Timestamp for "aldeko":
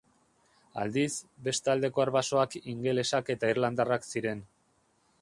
1.75-2.05